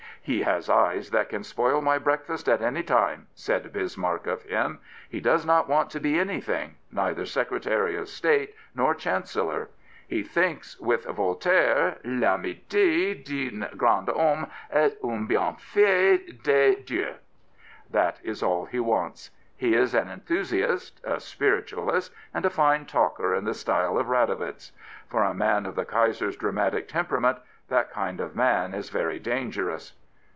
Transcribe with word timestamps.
"He 0.31 0.43
has 0.43 0.69
eyes 0.69 1.09
that 1.09 1.29
can 1.29 1.43
spoil 1.43 1.81
my 1.81 1.97
breakfast 1.97 2.47
at 2.47 2.61
any 2.61 2.83
time," 2.83 3.25
said 3.33 3.73
Bismarck 3.73 4.27
of 4.27 4.43
him." 4.43 4.77
He 5.09 5.19
does 5.19 5.47
not 5.47 5.67
want 5.67 5.89
to 5.89 5.99
b^ 5.99 6.15
anything— 6.19 6.75
neither 6.91 7.25
Secretary 7.25 7.95
of 7.95 8.07
State 8.07 8.53
nor 8.75 8.93
Chancellor. 8.93 9.69
He 10.07 10.21
thinks 10.21 10.79
with 10.79 11.05
Voltaire, 11.05 11.97
Vamitii 12.05 13.15
d'un 13.23 13.67
grand 13.75 14.07
Homme 14.09 14.45
est 14.71 14.95
un 15.03 15.27
hienfaU 15.27 16.43
des 16.43 16.75
dieux. 16.83 17.15
That 17.89 18.19
is 18.21 18.43
aU 18.43 18.65
he 18.65 18.79
wants. 18.79 19.31
He 19.57 19.73
is 19.73 19.95
an 19.95 20.07
enthusiast, 20.07 21.01
a 21.03 21.19
spiritualist, 21.19 22.13
and 22.31 22.45
a 22.45 22.51
fine 22.51 22.85
talker 22.85 23.33
in 23.33 23.45
the 23.45 23.55
style 23.55 23.97
of 23.97 24.05
Radowitz. 24.07 24.71
For 25.07 25.23
a 25.23 25.33
man 25.33 25.65
of 25.65 25.73
the 25.73 25.81
174 25.81 25.81
Prince 25.89 25.89
Biilow 25.95 26.05
Kaiser's 26.05 26.37
dramatic 26.39 26.87
temperament 26.87 27.39
that 27.69 27.91
kind 27.91 28.19
of 28.21 28.35
man 28.35 28.75
is 28.75 28.91
very 28.91 29.17
dangerous." 29.17 29.93